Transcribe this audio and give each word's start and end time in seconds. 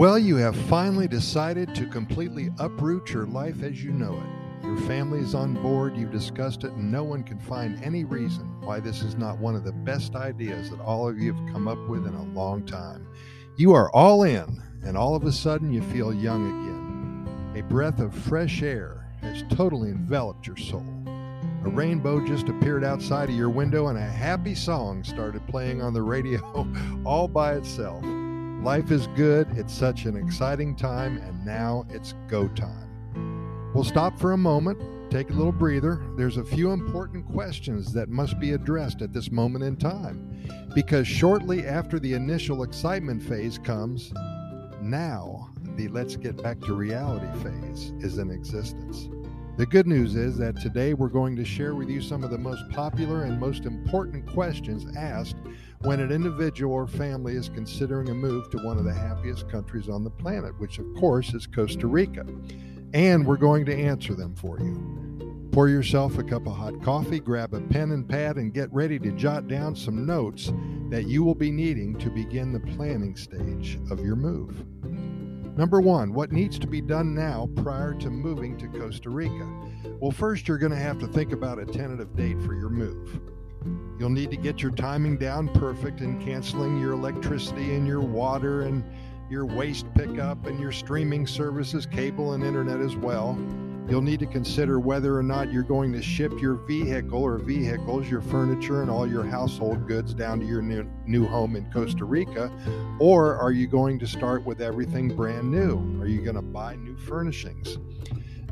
Well, 0.00 0.18
you 0.18 0.36
have 0.36 0.56
finally 0.56 1.06
decided 1.06 1.74
to 1.74 1.84
completely 1.86 2.48
uproot 2.58 3.12
your 3.12 3.26
life 3.26 3.62
as 3.62 3.84
you 3.84 3.92
know 3.92 4.14
it. 4.14 4.64
Your 4.64 4.78
family 4.88 5.20
is 5.20 5.34
on 5.34 5.52
board, 5.52 5.94
you've 5.94 6.10
discussed 6.10 6.64
it, 6.64 6.72
and 6.72 6.90
no 6.90 7.04
one 7.04 7.22
can 7.22 7.38
find 7.38 7.84
any 7.84 8.04
reason 8.04 8.46
why 8.62 8.80
this 8.80 9.02
is 9.02 9.16
not 9.16 9.36
one 9.36 9.54
of 9.54 9.62
the 9.62 9.72
best 9.72 10.16
ideas 10.16 10.70
that 10.70 10.80
all 10.80 11.06
of 11.06 11.18
you 11.18 11.34
have 11.34 11.52
come 11.52 11.68
up 11.68 11.86
with 11.86 12.06
in 12.06 12.14
a 12.14 12.32
long 12.32 12.64
time. 12.64 13.06
You 13.58 13.74
are 13.74 13.94
all 13.94 14.22
in, 14.22 14.62
and 14.82 14.96
all 14.96 15.14
of 15.14 15.24
a 15.24 15.32
sudden 15.32 15.70
you 15.70 15.82
feel 15.82 16.14
young 16.14 16.46
again. 16.46 17.62
A 17.62 17.68
breath 17.68 18.00
of 18.00 18.14
fresh 18.14 18.62
air 18.62 19.06
has 19.20 19.44
totally 19.50 19.90
enveloped 19.90 20.46
your 20.46 20.56
soul. 20.56 21.04
A 21.66 21.68
rainbow 21.68 22.26
just 22.26 22.48
appeared 22.48 22.84
outside 22.84 23.28
of 23.28 23.36
your 23.36 23.50
window, 23.50 23.88
and 23.88 23.98
a 23.98 24.00
happy 24.00 24.54
song 24.54 25.04
started 25.04 25.46
playing 25.46 25.82
on 25.82 25.92
the 25.92 26.00
radio 26.00 26.66
all 27.04 27.28
by 27.28 27.52
itself. 27.52 28.02
Life 28.62 28.90
is 28.90 29.06
good, 29.16 29.48
it's 29.56 29.72
such 29.72 30.04
an 30.04 30.16
exciting 30.16 30.76
time, 30.76 31.16
and 31.16 31.46
now 31.46 31.86
it's 31.88 32.12
go 32.28 32.46
time. 32.48 33.72
We'll 33.74 33.84
stop 33.84 34.18
for 34.18 34.32
a 34.32 34.36
moment, 34.36 35.10
take 35.10 35.30
a 35.30 35.32
little 35.32 35.50
breather. 35.50 36.02
There's 36.18 36.36
a 36.36 36.44
few 36.44 36.70
important 36.72 37.26
questions 37.26 37.90
that 37.94 38.10
must 38.10 38.38
be 38.38 38.52
addressed 38.52 39.00
at 39.00 39.14
this 39.14 39.30
moment 39.30 39.64
in 39.64 39.76
time, 39.76 40.44
because 40.74 41.08
shortly 41.08 41.66
after 41.66 41.98
the 41.98 42.12
initial 42.12 42.62
excitement 42.62 43.22
phase 43.22 43.56
comes, 43.56 44.12
now 44.82 45.48
the 45.76 45.88
let's 45.88 46.16
get 46.16 46.42
back 46.42 46.60
to 46.60 46.74
reality 46.74 47.28
phase 47.42 47.94
is 48.00 48.18
in 48.18 48.30
existence. 48.30 49.08
The 49.56 49.64
good 49.64 49.86
news 49.86 50.16
is 50.16 50.36
that 50.36 50.60
today 50.60 50.92
we're 50.92 51.08
going 51.08 51.34
to 51.36 51.46
share 51.46 51.74
with 51.74 51.88
you 51.88 52.02
some 52.02 52.22
of 52.24 52.30
the 52.30 52.36
most 52.36 52.68
popular 52.68 53.22
and 53.22 53.40
most 53.40 53.64
important 53.64 54.26
questions 54.26 54.86
asked 54.98 55.39
when 55.82 56.00
an 56.00 56.12
individual 56.12 56.74
or 56.74 56.86
family 56.86 57.36
is 57.36 57.48
considering 57.48 58.10
a 58.10 58.14
move 58.14 58.50
to 58.50 58.58
one 58.58 58.76
of 58.76 58.84
the 58.84 58.92
happiest 58.92 59.48
countries 59.48 59.88
on 59.88 60.04
the 60.04 60.10
planet, 60.10 60.58
which 60.60 60.78
of 60.78 60.86
course 60.94 61.32
is 61.32 61.46
Costa 61.46 61.86
Rica. 61.86 62.26
And 62.92 63.26
we're 63.26 63.38
going 63.38 63.64
to 63.64 63.74
answer 63.74 64.14
them 64.14 64.34
for 64.34 64.60
you. 64.60 65.48
Pour 65.52 65.68
yourself 65.68 66.18
a 66.18 66.22
cup 66.22 66.46
of 66.46 66.54
hot 66.54 66.82
coffee, 66.82 67.18
grab 67.18 67.54
a 67.54 67.60
pen 67.62 67.92
and 67.92 68.06
pad, 68.06 68.36
and 68.36 68.52
get 68.52 68.70
ready 68.74 68.98
to 68.98 69.10
jot 69.12 69.48
down 69.48 69.74
some 69.74 70.04
notes 70.04 70.52
that 70.90 71.06
you 71.06 71.24
will 71.24 71.34
be 71.34 71.50
needing 71.50 71.96
to 71.98 72.10
begin 72.10 72.52
the 72.52 72.60
planning 72.60 73.16
stage 73.16 73.78
of 73.90 74.04
your 74.04 74.16
move. 74.16 74.62
Number 75.56 75.80
one, 75.80 76.12
what 76.12 76.30
needs 76.30 76.58
to 76.58 76.66
be 76.66 76.82
done 76.82 77.14
now 77.14 77.48
prior 77.56 77.94
to 77.94 78.10
moving 78.10 78.58
to 78.58 78.68
Costa 78.68 79.08
Rica? 79.08 79.48
Well, 79.98 80.12
first, 80.12 80.46
you're 80.46 80.58
going 80.58 80.72
to 80.72 80.78
have 80.78 80.98
to 80.98 81.06
think 81.06 81.32
about 81.32 81.58
a 81.58 81.64
tentative 81.64 82.14
date 82.16 82.40
for 82.42 82.54
your 82.54 82.70
move. 82.70 83.20
You'll 83.98 84.10
need 84.10 84.30
to 84.30 84.36
get 84.36 84.62
your 84.62 84.70
timing 84.70 85.16
down 85.16 85.48
perfect 85.48 86.00
in 86.00 86.20
canceling 86.24 86.80
your 86.80 86.92
electricity 86.92 87.74
and 87.74 87.86
your 87.86 88.00
water 88.00 88.62
and 88.62 88.84
your 89.30 89.44
waste 89.44 89.86
pickup 89.94 90.46
and 90.46 90.58
your 90.58 90.72
streaming 90.72 91.26
services, 91.26 91.86
cable 91.86 92.32
and 92.32 92.42
internet 92.42 92.80
as 92.80 92.96
well. 92.96 93.38
You'll 93.88 94.02
need 94.02 94.20
to 94.20 94.26
consider 94.26 94.78
whether 94.78 95.18
or 95.18 95.22
not 95.22 95.52
you're 95.52 95.64
going 95.64 95.92
to 95.94 96.02
ship 96.02 96.32
your 96.40 96.54
vehicle 96.54 97.22
or 97.22 97.38
vehicles, 97.38 98.08
your 98.08 98.20
furniture, 98.20 98.82
and 98.82 98.90
all 98.90 99.04
your 99.04 99.24
household 99.24 99.88
goods 99.88 100.14
down 100.14 100.38
to 100.40 100.46
your 100.46 100.62
new, 100.62 100.88
new 101.06 101.26
home 101.26 101.56
in 101.56 101.70
Costa 101.72 102.04
Rica. 102.04 102.52
Or 103.00 103.36
are 103.36 103.50
you 103.50 103.66
going 103.66 103.98
to 103.98 104.06
start 104.06 104.44
with 104.44 104.60
everything 104.60 105.14
brand 105.16 105.50
new? 105.50 106.00
Are 106.00 106.06
you 106.06 106.22
going 106.22 106.36
to 106.36 106.42
buy 106.42 106.76
new 106.76 106.96
furnishings? 106.96 107.78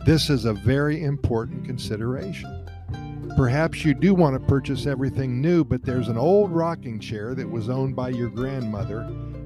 This 0.05 0.29
is 0.29 0.45
a 0.45 0.55
very 0.55 1.05
important 1.05 1.65
consideration. 1.65 2.69
Perhaps 3.39 3.85
you 3.85 3.95
do 3.95 4.15
want 4.15 4.35
to 4.35 4.49
purchase 4.49 4.85
everything 4.85 5.41
new, 5.41 5.63
but 5.63 5.85
there's 5.85 6.09
an 6.09 6.19
old 6.19 6.51
rocking 6.51 6.99
chair 6.99 7.37
that 7.37 7.49
was 7.49 7.69
owned 7.69 7.95
by 7.95 8.09
your 8.09 8.29
grandmother, 8.29 9.03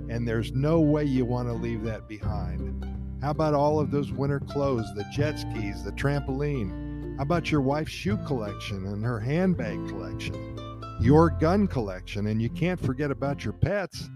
and 0.08 0.26
there's 0.26 0.50
no 0.52 0.80
way 0.80 1.04
you 1.04 1.26
want 1.26 1.46
to 1.46 1.52
leave 1.52 1.82
that 1.82 2.08
behind. 2.08 2.86
How 3.20 3.32
about 3.32 3.52
all 3.52 3.78
of 3.78 3.90
those 3.90 4.10
winter 4.10 4.40
clothes, 4.40 4.86
the 4.94 5.04
jet 5.12 5.38
skis, 5.38 5.84
the 5.84 5.92
trampoline? 5.92 7.18
How 7.18 7.24
about 7.24 7.50
your 7.50 7.60
wife's 7.60 7.92
shoe 7.92 8.16
collection 8.26 8.86
and 8.86 9.04
her 9.04 9.20
handbag 9.20 9.86
collection? 9.86 10.58
Your 11.02 11.28
gun 11.28 11.66
collection, 11.66 12.28
and 12.28 12.40
you 12.40 12.48
can't 12.48 12.80
forget 12.80 13.10
about 13.10 13.44
your 13.44 13.52
pets. 13.52 14.08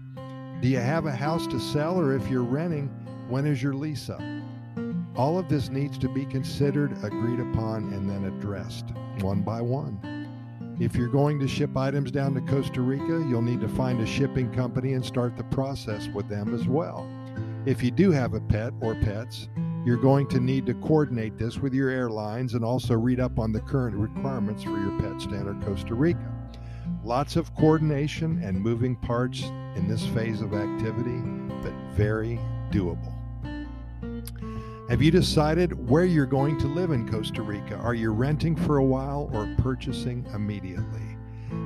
Do 0.59 0.69
you 0.69 0.79
have 0.79 1.05
a 1.05 1.15
house 1.15 1.45
to 1.45 1.59
sell, 1.59 1.99
or 1.99 2.15
if 2.15 2.27
you're 2.31 2.41
renting, 2.41 2.87
when 3.29 3.45
is 3.45 3.61
your 3.61 3.75
lease 3.75 4.09
up? 4.09 4.23
All 5.17 5.39
of 5.39 5.49
this 5.49 5.69
needs 5.69 5.97
to 5.97 6.07
be 6.07 6.25
considered, 6.25 6.91
agreed 7.03 7.39
upon, 7.39 7.91
and 7.91 8.07
then 8.07 8.25
addressed 8.25 8.85
one 9.21 9.41
by 9.41 9.61
one. 9.61 9.99
If 10.79 10.95
you're 10.95 11.07
going 11.07 11.39
to 11.39 11.47
ship 11.47 11.75
items 11.75 12.11
down 12.11 12.35
to 12.35 12.41
Costa 12.41 12.81
Rica, 12.81 13.25
you'll 13.27 13.41
need 13.41 13.61
to 13.61 13.67
find 13.67 13.99
a 13.99 14.05
shipping 14.05 14.53
company 14.53 14.93
and 14.93 15.03
start 15.03 15.35
the 15.35 15.43
process 15.45 16.07
with 16.09 16.29
them 16.29 16.53
as 16.53 16.67
well. 16.67 17.09
If 17.65 17.81
you 17.81 17.89
do 17.89 18.11
have 18.11 18.35
a 18.35 18.39
pet 18.41 18.73
or 18.79 18.93
pets, 18.93 19.49
you're 19.83 19.97
going 19.97 20.27
to 20.27 20.39
need 20.39 20.67
to 20.67 20.75
coordinate 20.75 21.35
this 21.39 21.57
with 21.57 21.73
your 21.73 21.89
airlines 21.89 22.53
and 22.53 22.63
also 22.63 22.93
read 22.93 23.19
up 23.19 23.39
on 23.39 23.51
the 23.51 23.61
current 23.61 23.95
requirements 23.95 24.61
for 24.61 24.77
your 24.77 24.99
pets 24.99 25.25
to 25.25 25.35
enter 25.35 25.55
Costa 25.65 25.95
Rica. 25.95 26.31
Lots 27.03 27.35
of 27.35 27.55
coordination 27.55 28.39
and 28.43 28.61
moving 28.61 28.95
parts 28.95 29.45
in 29.75 29.87
this 29.87 30.05
phase 30.05 30.41
of 30.41 30.53
activity, 30.53 31.19
but 31.63 31.73
very 31.95 32.39
doable. 32.69 33.16
Have 34.89 35.01
you 35.01 35.11
decided 35.11 35.89
where 35.89 36.05
you're 36.05 36.25
going 36.25 36.57
to 36.59 36.67
live 36.67 36.91
in 36.91 37.11
Costa 37.11 37.41
Rica? 37.41 37.75
Are 37.75 37.93
you 37.93 38.11
renting 38.11 38.55
for 38.55 38.77
a 38.77 38.83
while 38.85 39.29
or 39.33 39.53
purchasing 39.57 40.25
immediately? 40.33 41.17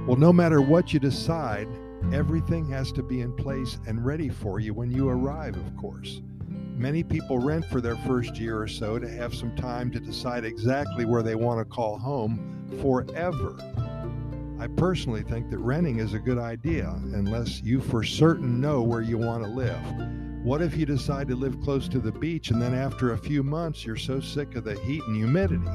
Well, 0.08 0.18
no 0.18 0.34
matter 0.34 0.60
what 0.60 0.92
you 0.92 1.00
decide, 1.00 1.68
everything 2.12 2.68
has 2.72 2.92
to 2.94 3.04
be 3.04 3.22
in 3.22 3.36
place 3.36 3.78
and 3.86 4.04
ready 4.04 4.28
for 4.28 4.60
you 4.60 4.74
when 4.74 4.90
you 4.90 5.08
arrive, 5.08 5.56
of 5.56 5.78
course. 5.78 6.20
Many 6.50 7.04
people 7.04 7.38
rent 7.38 7.66
for 7.66 7.80
their 7.80 7.96
first 7.96 8.40
year 8.40 8.60
or 8.60 8.68
so 8.68 8.98
to 8.98 9.08
have 9.08 9.36
some 9.36 9.56
time 9.56 9.92
to 9.92 10.00
decide 10.00 10.44
exactly 10.44 11.06
where 11.06 11.22
they 11.22 11.36
want 11.36 11.60
to 11.60 11.66
call 11.66 12.00
home 12.00 12.66
forever. 12.82 13.56
I 14.60 14.66
personally 14.66 15.22
think 15.22 15.52
that 15.52 15.60
renting 15.60 16.00
is 16.00 16.16
a 16.16 16.20
good 16.20 16.40
idea 16.40 16.90
unless 17.14 17.62
you 17.62 17.82
for 17.82 18.04
certain 18.04 18.60
know 18.60 18.82
where 18.82 19.02
you 19.02 19.20
want 19.20 19.44
to 19.44 19.50
live. 19.50 20.31
What 20.44 20.64
if 20.64 20.76
you 20.76 20.88
decide 20.88 21.28
to 21.28 21.36
live 21.36 21.62
close 21.62 21.88
to 21.90 22.00
the 22.00 22.12
beach 22.12 22.50
and 22.50 22.60
then 22.60 22.74
after 22.74 23.14
a 23.14 23.18
few 23.18 23.44
months 23.44 23.86
you're 23.86 23.96
so 23.96 24.20
sick 24.20 24.56
of 24.56 24.64
the 24.64 24.74
heat 24.80 25.04
and 25.06 25.16
humidity? 25.16 25.70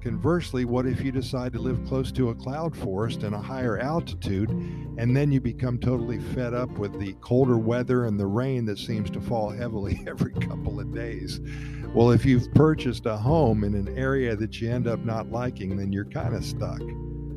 Conversely, 0.00 0.64
what 0.64 0.86
if 0.86 1.02
you 1.02 1.12
decide 1.12 1.52
to 1.52 1.58
live 1.58 1.84
close 1.86 2.10
to 2.12 2.30
a 2.30 2.34
cloud 2.34 2.74
forest 2.74 3.22
and 3.22 3.34
a 3.34 3.38
higher 3.38 3.76
altitude 3.76 4.48
and 4.96 5.14
then 5.14 5.30
you 5.30 5.42
become 5.42 5.78
totally 5.78 6.18
fed 6.18 6.54
up 6.54 6.70
with 6.78 6.98
the 6.98 7.12
colder 7.20 7.58
weather 7.58 8.06
and 8.06 8.18
the 8.18 8.26
rain 8.26 8.64
that 8.64 8.78
seems 8.78 9.10
to 9.10 9.20
fall 9.20 9.50
heavily 9.50 10.02
every 10.06 10.32
couple 10.32 10.80
of 10.80 10.94
days? 10.94 11.40
Well, 11.92 12.12
if 12.12 12.24
you've 12.24 12.50
purchased 12.54 13.04
a 13.04 13.18
home 13.18 13.62
in 13.62 13.74
an 13.74 13.94
area 13.98 14.34
that 14.36 14.58
you 14.58 14.70
end 14.70 14.88
up 14.88 15.00
not 15.00 15.30
liking, 15.30 15.76
then 15.76 15.92
you're 15.92 16.06
kind 16.06 16.34
of 16.34 16.46
stuck. 16.46 16.80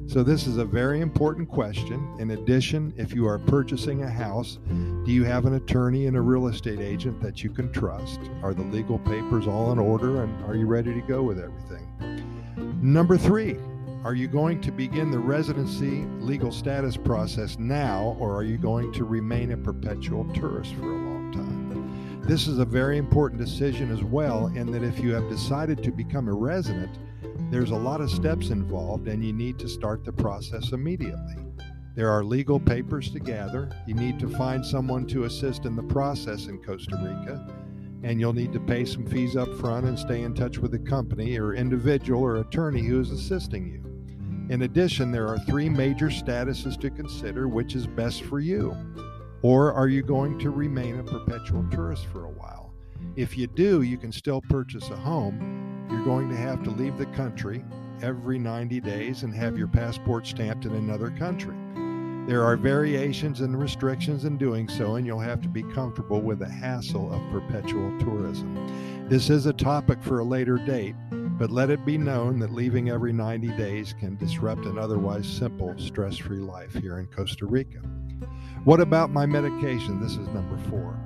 So, 0.06 0.22
this 0.22 0.48
is 0.48 0.58
a 0.58 0.66
very 0.66 1.02
important 1.02 1.50
question. 1.50 2.16
In 2.20 2.32
addition, 2.32 2.94
if 2.98 3.14
you 3.14 3.26
are 3.26 3.40
purchasing 3.40 4.04
a 4.04 4.10
house, 4.10 4.60
do 5.06 5.12
you 5.12 5.24
have 5.24 5.46
an 5.46 5.56
attorney 5.56 6.08
and 6.08 6.18
a 6.18 6.22
real 6.22 6.48
estate 6.48 6.80
agent 6.80 7.22
that 7.22 7.44
you 7.44 7.50
can 7.50 7.72
trust? 7.72 8.20
Are 8.44 8.54
the 8.54 8.64
legal 8.64 9.00
papers 9.00 9.48
all 9.48 9.72
in 9.72 9.80
order 9.80 10.24
and 10.24 10.46
are 10.46 10.56
you 10.56 10.68
ready 10.68 10.94
to 10.94 11.02
go 11.02 11.24
with 11.24 11.40
everything? 11.40 11.88
Number 12.82 13.18
three, 13.18 13.58
are 14.04 14.14
you 14.14 14.28
going 14.28 14.60
to 14.62 14.72
begin 14.72 15.10
the 15.10 15.20
residency 15.20 16.04
legal 16.20 16.52
status 16.52 16.98
process 16.98 17.58
now 17.58 18.18
or 18.20 18.36
are 18.36 18.44
you 18.44 18.58
going 18.58 18.92
to 18.94 19.06
remain 19.06 19.54
a 19.54 19.58
perpetual 19.58 20.26
tourist 20.34 20.76
for 20.76 20.92
a 20.92 20.98
long 20.98 21.32
time? 21.32 22.22
This 22.28 22.48
is 22.48 22.60
a 22.60 22.66
very 22.66 22.98
important 22.98 23.40
decision 23.40 23.92
as 23.92 24.04
well, 24.04 24.48
in 24.48 24.72
that 24.72 24.84
if 24.84 25.00
you 25.00 25.14
have 25.14 25.30
decided 25.30 25.84
to 25.84 25.92
become 25.92 26.28
a 26.28 26.34
resident, 26.34 26.98
there's 27.54 27.70
a 27.70 27.76
lot 27.76 28.02
of 28.02 28.10
steps 28.10 28.50
involved, 28.50 29.08
and 29.08 29.24
you 29.24 29.32
need 29.32 29.60
to 29.60 29.70
start 29.70 30.04
the 30.04 30.12
process 30.12 30.72
immediately. 30.72 31.36
There 31.96 32.10
are 32.10 32.24
legal 32.24 32.60
papers 32.60 33.12
to 33.12 33.20
gather. 33.20 33.70
You 33.86 33.94
need 33.94 34.18
to 34.22 34.28
find 34.28 34.66
someone 34.66 35.06
to 35.08 35.26
assist 35.26 35.66
in 35.66 35.76
the 35.76 35.84
process 35.84 36.48
in 36.48 36.64
Costa 36.64 36.96
Rica, 36.96 37.48
and 38.02 38.20
you'll 38.20 38.34
need 38.34 38.54
to 38.54 38.60
pay 38.60 38.86
some 38.86 39.06
fees 39.06 39.36
up 39.36 39.54
front 39.60 39.86
and 39.86 40.00
stay 40.00 40.24
in 40.24 40.34
touch 40.34 40.58
with 40.58 40.72
the 40.72 40.80
company 40.80 41.38
or 41.38 41.54
individual 41.54 42.24
or 42.24 42.38
attorney 42.38 42.82
who 42.82 43.00
is 43.00 43.12
assisting 43.12 43.68
you. 43.68 43.84
In 44.52 44.64
addition, 44.64 45.12
there 45.12 45.28
are 45.28 45.38
three 45.38 45.70
major 45.70 46.08
statuses 46.08 46.80
to 46.82 46.90
consider 46.90 47.48
which 47.48 47.76
is 47.76 47.86
best 47.86 48.24
for 48.24 48.40
you. 48.40 48.76
Or 49.44 49.72
are 49.74 49.90
you 49.90 50.02
going 50.02 50.40
to 50.40 50.50
remain 50.50 51.00
a 51.00 51.04
perpetual 51.04 51.64
tourist 51.70 52.08
for 52.08 52.26
a 52.26 52.32
while? 52.32 52.74
If 53.16 53.38
you 53.38 53.46
do, 53.46 53.84
you 53.84 54.00
can 54.00 54.12
still 54.12 54.42
purchase 54.42 54.90
a 54.90 54.96
home, 54.96 55.63
you're 55.94 56.04
going 56.04 56.28
to 56.28 56.36
have 56.36 56.64
to 56.64 56.72
leave 56.72 56.98
the 56.98 57.06
country 57.08 57.64
every 58.02 58.40
90 58.40 58.82
days 58.82 59.22
and 59.22 59.34
have 59.34 59.60
your 59.60 59.68
passport 59.68 60.26
stamped 60.26 60.66
in 60.66 60.74
another 60.74 61.12
country. 61.12 61.56
There 62.26 62.44
are 62.44 62.58
variations 62.58 63.42
and 63.42 63.60
restrictions 63.60 64.26
in 64.26 64.38
doing 64.38 64.68
so, 64.68 64.96
and 64.96 65.06
you'll 65.06 65.20
have 65.20 65.42
to 65.42 65.48
be 65.48 65.62
comfortable 65.62 66.20
with 66.20 66.40
the 66.40 66.50
hassle 66.50 67.14
of 67.14 67.22
perpetual 67.32 67.96
tourism. 68.00 69.08
This 69.08 69.30
is 69.30 69.46
a 69.46 69.54
topic 69.54 70.02
for 70.02 70.20
a 70.20 70.24
later 70.24 70.58
date, 70.58 70.96
but 71.12 71.52
let 71.52 71.70
it 71.70 71.86
be 71.86 71.98
known 71.98 72.40
that 72.40 72.54
leaving 72.54 72.90
every 72.90 73.14
90 73.14 73.50
days 73.50 73.94
can 73.94 74.16
disrupt 74.16 74.66
an 74.66 74.80
otherwise 74.80 75.28
simple, 75.28 75.76
stress 75.78 76.18
free 76.18 76.40
life 76.40 76.74
here 76.74 76.98
in 76.98 77.06
Costa 77.06 77.46
Rica. 77.46 77.80
What 78.64 78.80
about 78.80 79.12
my 79.12 79.28
medication? 79.28 80.02
This 80.02 80.14
is 80.14 80.28
number 80.30 80.58
four. 80.70 80.98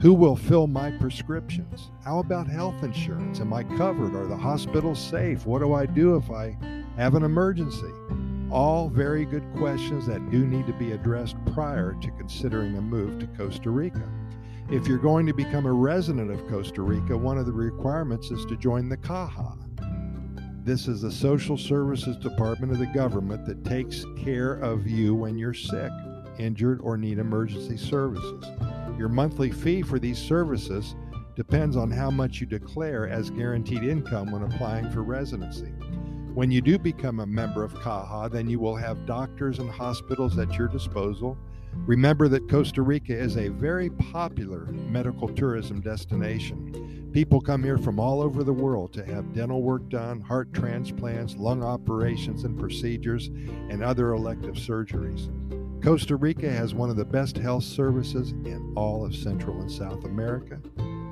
Who 0.00 0.12
will 0.12 0.36
fill 0.36 0.66
my 0.66 0.90
prescriptions? 0.90 1.90
How 2.04 2.18
about 2.18 2.46
health 2.46 2.82
insurance? 2.82 3.40
Am 3.40 3.54
I 3.54 3.64
covered? 3.64 4.14
Are 4.14 4.26
the 4.26 4.36
hospitals 4.36 5.02
safe? 5.02 5.46
What 5.46 5.60
do 5.60 5.72
I 5.72 5.86
do 5.86 6.16
if 6.16 6.30
I 6.30 6.54
have 6.96 7.14
an 7.14 7.22
emergency? 7.22 7.90
All 8.50 8.90
very 8.90 9.24
good 9.24 9.42
questions 9.56 10.06
that 10.06 10.30
do 10.30 10.46
need 10.46 10.66
to 10.66 10.74
be 10.74 10.92
addressed 10.92 11.36
prior 11.54 11.96
to 12.02 12.10
considering 12.10 12.76
a 12.76 12.82
move 12.82 13.18
to 13.20 13.26
Costa 13.38 13.70
Rica. 13.70 14.06
If 14.70 14.86
you're 14.86 14.98
going 14.98 15.24
to 15.26 15.32
become 15.32 15.64
a 15.64 15.72
resident 15.72 16.30
of 16.30 16.46
Costa 16.46 16.82
Rica, 16.82 17.16
one 17.16 17.38
of 17.38 17.46
the 17.46 17.52
requirements 17.52 18.30
is 18.30 18.44
to 18.46 18.56
join 18.56 18.90
the 18.90 18.98
CAJA. 18.98 19.56
This 20.62 20.88
is 20.88 21.00
the 21.00 21.10
social 21.10 21.56
services 21.56 22.18
department 22.18 22.70
of 22.70 22.78
the 22.78 22.86
government 22.86 23.46
that 23.46 23.64
takes 23.64 24.04
care 24.18 24.54
of 24.54 24.86
you 24.86 25.14
when 25.14 25.38
you're 25.38 25.54
sick, 25.54 25.90
injured, 26.38 26.80
or 26.82 26.98
need 26.98 27.18
emergency 27.18 27.78
services. 27.78 28.44
Your 28.98 29.08
monthly 29.08 29.50
fee 29.50 29.82
for 29.82 29.98
these 29.98 30.18
services 30.18 30.94
depends 31.34 31.76
on 31.76 31.90
how 31.90 32.10
much 32.10 32.40
you 32.40 32.46
declare 32.46 33.08
as 33.08 33.30
guaranteed 33.30 33.82
income 33.82 34.32
when 34.32 34.42
applying 34.42 34.90
for 34.90 35.02
residency. 35.02 35.72
When 36.34 36.50
you 36.50 36.60
do 36.60 36.78
become 36.78 37.20
a 37.20 37.26
member 37.26 37.62
of 37.62 37.74
CAJA, 37.74 38.30
then 38.30 38.48
you 38.48 38.58
will 38.58 38.76
have 38.76 39.06
doctors 39.06 39.58
and 39.58 39.70
hospitals 39.70 40.38
at 40.38 40.54
your 40.54 40.68
disposal. 40.68 41.36
Remember 41.84 42.26
that 42.28 42.48
Costa 42.48 42.82
Rica 42.82 43.14
is 43.14 43.36
a 43.36 43.48
very 43.48 43.90
popular 43.90 44.66
medical 44.66 45.28
tourism 45.28 45.80
destination. 45.80 47.10
People 47.12 47.40
come 47.40 47.62
here 47.62 47.78
from 47.78 48.00
all 48.00 48.20
over 48.20 48.42
the 48.42 48.52
world 48.52 48.92
to 48.94 49.04
have 49.04 49.34
dental 49.34 49.62
work 49.62 49.88
done, 49.88 50.20
heart 50.20 50.52
transplants, 50.52 51.36
lung 51.36 51.62
operations 51.62 52.44
and 52.44 52.58
procedures, 52.58 53.28
and 53.70 53.82
other 53.82 54.12
elective 54.12 54.54
surgeries. 54.54 55.30
Costa 55.82 56.16
Rica 56.16 56.50
has 56.50 56.74
one 56.74 56.90
of 56.90 56.96
the 56.96 57.04
best 57.04 57.36
health 57.36 57.62
services 57.62 58.32
in 58.44 58.72
all 58.76 59.04
of 59.04 59.14
Central 59.14 59.60
and 59.60 59.70
South 59.70 60.04
America. 60.04 60.60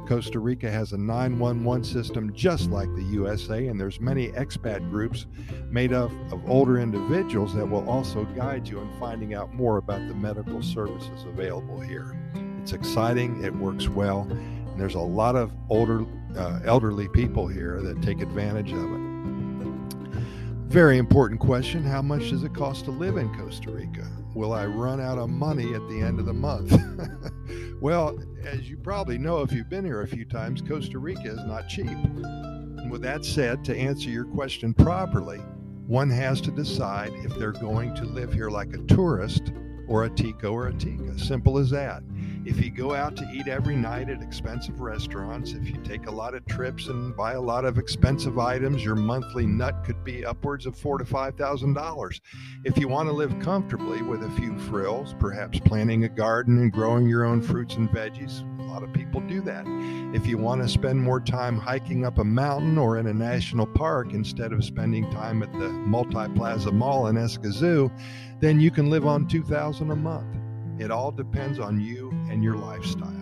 Costa 0.06 0.38
Rica 0.38 0.70
has 0.70 0.92
a 0.92 0.98
911 0.98 1.84
system 1.84 2.32
just 2.34 2.70
like 2.70 2.92
the 2.94 3.02
USA, 3.04 3.68
and 3.68 3.80
there's 3.80 4.00
many 4.00 4.28
expat 4.28 4.90
groups 4.90 5.26
made 5.70 5.92
up 5.92 6.10
of 6.30 6.48
older 6.50 6.78
individuals 6.78 7.54
that 7.54 7.66
will 7.66 7.88
also 7.88 8.24
guide 8.36 8.68
you 8.68 8.80
in 8.80 8.90
finding 8.98 9.34
out 9.34 9.54
more 9.54 9.78
about 9.78 10.06
the 10.08 10.14
medical 10.14 10.62
services 10.62 11.24
available 11.24 11.80
here. 11.80 12.16
It's 12.60 12.72
exciting, 12.72 13.42
it 13.44 13.54
works 13.54 13.88
well, 13.88 14.26
and 14.30 14.80
there's 14.80 14.94
a 14.94 15.00
lot 15.00 15.36
of 15.36 15.52
older, 15.70 16.04
uh, 16.36 16.60
elderly 16.64 17.08
people 17.08 17.46
here 17.46 17.80
that 17.82 18.02
take 18.02 18.20
advantage 18.20 18.72
of 18.72 18.92
it. 18.92 19.00
Very 20.66 20.98
important 20.98 21.40
question 21.40 21.84
How 21.84 22.02
much 22.02 22.30
does 22.30 22.42
it 22.42 22.54
cost 22.54 22.86
to 22.86 22.90
live 22.90 23.16
in 23.16 23.32
Costa 23.38 23.70
Rica? 23.70 24.06
Will 24.34 24.52
I 24.52 24.66
run 24.66 25.00
out 25.00 25.16
of 25.16 25.30
money 25.30 25.74
at 25.74 25.88
the 25.88 26.00
end 26.00 26.18
of 26.18 26.26
the 26.26 26.32
month? 26.32 26.76
well, 27.80 28.18
as 28.44 28.68
you 28.68 28.76
probably 28.76 29.16
know 29.16 29.42
if 29.42 29.52
you've 29.52 29.68
been 29.68 29.84
here 29.84 30.02
a 30.02 30.08
few 30.08 30.24
times, 30.24 30.60
Costa 30.60 30.98
Rica 30.98 31.28
is 31.28 31.44
not 31.44 31.68
cheap. 31.68 31.86
And 31.86 32.90
with 32.90 33.02
that 33.02 33.24
said, 33.24 33.64
to 33.66 33.76
answer 33.76 34.10
your 34.10 34.24
question 34.24 34.74
properly, 34.74 35.38
one 35.86 36.10
has 36.10 36.40
to 36.42 36.50
decide 36.50 37.12
if 37.18 37.36
they're 37.36 37.52
going 37.52 37.94
to 37.94 38.04
live 38.04 38.32
here 38.32 38.50
like 38.50 38.74
a 38.74 38.78
tourist 38.78 39.52
or 39.86 40.04
a 40.04 40.10
tico 40.10 40.50
or 40.50 40.66
a 40.68 40.72
tica. 40.72 41.16
Simple 41.18 41.58
as 41.58 41.70
that. 41.70 42.02
If 42.46 42.62
you 42.62 42.70
go 42.70 42.94
out 42.94 43.16
to 43.16 43.30
eat 43.32 43.48
every 43.48 43.74
night 43.74 44.10
at 44.10 44.20
expensive 44.20 44.82
restaurants, 44.82 45.52
if 45.52 45.66
you 45.66 45.78
take 45.78 46.06
a 46.06 46.10
lot 46.10 46.34
of 46.34 46.44
trips 46.44 46.88
and 46.88 47.16
buy 47.16 47.32
a 47.32 47.40
lot 47.40 47.64
of 47.64 47.78
expensive 47.78 48.38
items, 48.38 48.84
your 48.84 48.96
monthly 48.96 49.46
nut 49.46 49.82
could 49.82 50.04
be 50.04 50.26
upwards 50.26 50.66
of 50.66 50.76
four 50.76 50.98
to 50.98 51.06
five 51.06 51.36
thousand 51.36 51.72
dollars. 51.72 52.20
If 52.62 52.76
you 52.76 52.86
want 52.86 53.08
to 53.08 53.14
live 53.14 53.34
comfortably 53.40 54.02
with 54.02 54.22
a 54.22 54.30
few 54.32 54.58
frills, 54.58 55.14
perhaps 55.18 55.58
planting 55.58 56.04
a 56.04 56.08
garden 56.10 56.58
and 56.58 56.70
growing 56.70 57.08
your 57.08 57.24
own 57.24 57.40
fruits 57.40 57.76
and 57.76 57.88
veggies, 57.88 58.42
a 58.60 58.64
lot 58.64 58.82
of 58.82 58.92
people 58.92 59.22
do 59.22 59.40
that. 59.40 59.64
If 60.14 60.26
you 60.26 60.36
want 60.36 60.60
to 60.60 60.68
spend 60.68 61.00
more 61.00 61.20
time 61.20 61.56
hiking 61.56 62.04
up 62.04 62.18
a 62.18 62.24
mountain 62.24 62.76
or 62.76 62.98
in 62.98 63.06
a 63.06 63.14
national 63.14 63.68
park 63.68 64.12
instead 64.12 64.52
of 64.52 64.62
spending 64.62 65.10
time 65.10 65.42
at 65.42 65.52
the 65.54 65.70
Multi 65.70 66.30
Plaza 66.34 66.72
Mall 66.72 67.06
in 67.06 67.16
Escazú, 67.16 67.90
then 68.40 68.60
you 68.60 68.70
can 68.70 68.90
live 68.90 69.06
on 69.06 69.26
2000 69.26 69.90
a 69.90 69.96
month. 69.96 70.36
It 70.78 70.90
all 70.90 71.12
depends 71.12 71.58
on 71.60 71.80
you 71.80 72.10
and 72.34 72.42
your 72.42 72.56
lifestyle. 72.56 73.12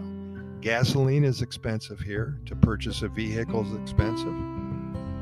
Gasoline 0.63 1.23
is 1.23 1.43
expensive 1.43 2.01
here. 2.01 2.41
To 2.47 2.57
purchase 2.57 3.03
a 3.03 3.09
vehicle 3.09 3.67
is 3.67 3.79
expensive. 3.79 4.35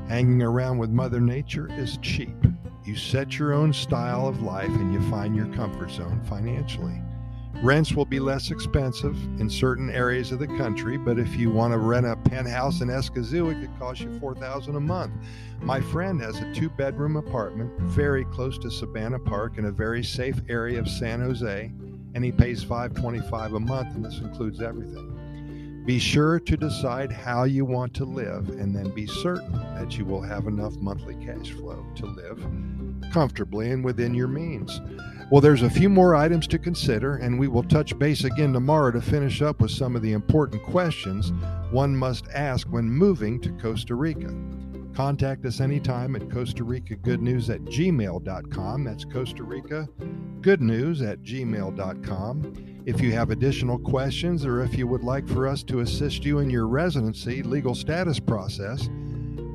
Hanging 0.07 0.43
around 0.43 0.79
with 0.79 0.91
Mother 0.91 1.21
Nature 1.21 1.69
is 1.77 1.99
cheap. 2.01 2.37
You 2.85 2.95
set 2.95 3.37
your 3.37 3.53
own 3.53 3.73
style 3.73 4.29
of 4.29 4.43
life 4.43 4.69
and 4.69 4.95
you 4.95 5.01
find 5.11 5.35
your 5.35 5.49
comfort 5.57 5.91
zone 5.91 6.23
financially. 6.29 7.03
Rents 7.65 7.93
will 7.93 8.05
be 8.05 8.21
less 8.21 8.53
expensive 8.53 9.17
in 9.41 9.51
certain 9.51 9.91
areas 9.91 10.31
of 10.31 10.39
the 10.39 10.47
country, 10.47 10.97
but 10.97 11.19
if 11.19 11.37
you 11.37 11.51
want 11.51 11.73
to 11.73 11.79
rent 11.79 12.07
a 12.07 12.15
penthouse 12.15 12.83
in 12.83 12.89
Escazú, 12.89 13.51
it 13.51 13.61
could 13.61 13.77
cost 13.79 14.03
you 14.03 14.09
$4,000 14.21 14.77
a 14.77 14.81
month. 14.81 15.13
My 15.61 15.81
friend 15.81 16.21
has 16.21 16.39
a 16.39 16.55
two 16.55 16.71
bedroom 16.71 17.17
apartment 17.17 17.77
very 17.81 18.25
close 18.27 18.57
to 18.59 18.69
Sabana 18.69 19.23
Park 19.23 19.59
in 19.59 19.65
a 19.65 19.73
very 19.73 20.05
safe 20.05 20.41
area 20.49 20.79
of 20.79 20.89
San 20.89 21.21
Jose 21.21 21.73
and 22.15 22.25
he 22.25 22.33
pays 22.33 22.63
525 22.63 23.55
a 23.55 23.61
month 23.61 23.95
and 23.95 24.05
this 24.05 24.19
includes 24.19 24.61
everything. 24.61 25.83
Be 25.87 25.99
sure 25.99 26.39
to 26.41 26.57
decide 26.57 27.11
how 27.11 27.45
you 27.45 27.65
want 27.65 27.95
to 27.95 28.05
live 28.05 28.49
and 28.51 28.75
then 28.75 28.91
be 28.91 29.07
certain 29.07 29.53
that 29.75 29.97
you 29.97 30.05
will 30.05 30.21
have 30.21 30.47
enough 30.47 30.77
monthly 30.77 31.15
cash 31.25 31.53
flow 31.53 31.85
to 31.97 32.07
live 32.07 32.45
comfortably 33.13 33.71
and 33.71 33.85
within 33.85 34.15
your 34.15 34.29
means. 34.29 34.81
Well 35.31 35.41
there's 35.41 35.63
a 35.63 35.71
few 35.71 35.89
more 35.89 36.15
items 36.15 36.47
to 36.49 36.59
consider 36.59 37.17
and 37.17 37.39
we 37.39 37.49
will 37.49 37.63
touch 37.63 37.99
base 37.99 38.25
again 38.25 38.53
tomorrow 38.53 38.91
to 38.91 39.01
finish 39.01 39.43
up 39.43 39.61
with 39.61 39.71
some 39.71 39.97
of 39.97 40.03
the 40.03 40.13
important 40.13 40.63
questions 40.63 41.33
one 41.71 41.97
must 41.97 42.29
ask 42.35 42.67
when 42.69 42.91
moving 42.91 43.41
to 43.41 43.51
costa 43.53 43.95
rica 43.95 44.35
Contact 44.95 45.45
us 45.47 45.61
anytime 45.61 46.17
at 46.17 46.31
Costa 46.31 46.65
Rica 46.65 46.97
Good 46.97 47.23
News 47.23 47.51
at 47.51 47.63
gmail.com. 47.63 48.85
That's 48.85 49.05
Costa 49.05 49.43
Rica 49.43 49.89
Good 50.41 50.61
News 50.61 51.03
at 51.03 51.23
gmail.com. 51.23 52.83
If 52.87 53.01
you 53.01 53.13
have 53.13 53.31
additional 53.31 53.79
questions 53.79 54.45
or 54.45 54.63
if 54.63 54.77
you 54.77 54.87
would 54.87 55.05
like 55.05 55.29
for 55.29 55.47
us 55.47 55.63
to 55.65 55.81
assist 55.81 56.25
you 56.25 56.39
in 56.39 56.51
your 56.51 56.67
residency 56.67 57.43
legal 57.43 57.75
status 57.75 58.19
process, 58.19 58.89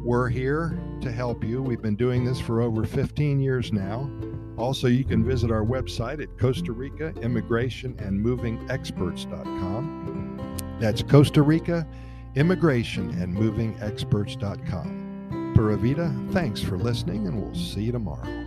we're 0.04 0.30
here 0.30 0.80
to 1.02 1.12
help 1.12 1.44
you. 1.44 1.62
We've 1.62 1.82
been 1.82 1.96
doing 1.96 2.24
this 2.24 2.40
for 2.40 2.62
over 2.62 2.86
15 2.86 3.40
years 3.40 3.74
now. 3.74 4.10
Also, 4.58 4.88
you 4.88 5.04
can 5.04 5.26
visit 5.26 5.52
our 5.52 5.64
website 5.64 6.22
at 6.22 6.38
Costa 6.40 6.72
Rica 6.72 7.14
Immigration 7.22 7.96
and 8.00 8.20
Moving 8.20 8.66
Experts.com. 8.70 10.78
That's 10.80 11.02
Costa 11.02 11.42
Rica 11.42 11.86
Immigration 12.36 13.10
and 13.22 13.34
Moving 13.34 13.76
Experts.com. 13.82 15.05
Pura 15.56 15.78
Vida, 15.78 16.14
thanks 16.32 16.62
for 16.62 16.78
listening, 16.78 17.28
and 17.28 17.42
we'll 17.42 17.56
see 17.56 17.84
you 17.84 17.94
tomorrow. 17.94 18.45